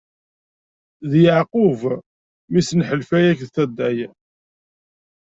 [1.09, 3.99] D Yeɛqub, mmi-s n Ḥalfay akked Taday.